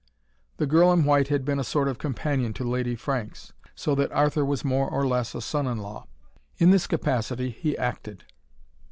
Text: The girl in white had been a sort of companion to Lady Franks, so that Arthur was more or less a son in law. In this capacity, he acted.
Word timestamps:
The 0.57 0.65
girl 0.65 0.91
in 0.91 1.05
white 1.05 1.27
had 1.27 1.45
been 1.45 1.59
a 1.59 1.63
sort 1.63 1.87
of 1.87 1.99
companion 1.99 2.53
to 2.53 2.63
Lady 2.67 2.95
Franks, 2.95 3.53
so 3.75 3.93
that 3.93 4.11
Arthur 4.11 4.43
was 4.43 4.65
more 4.65 4.89
or 4.89 5.05
less 5.05 5.35
a 5.35 5.41
son 5.41 5.67
in 5.67 5.77
law. 5.77 6.07
In 6.57 6.71
this 6.71 6.87
capacity, 6.87 7.51
he 7.51 7.77
acted. 7.77 8.23